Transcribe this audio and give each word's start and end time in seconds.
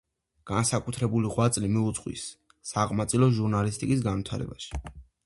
განსაკუთრებული 0.51 1.33
ღვაწლი 1.35 1.69
მიუძღვის 1.75 2.23
საყმაწვილო 2.71 3.29
ჟურნალისტიკის 3.41 4.03
განვითარებაში. 4.09 4.73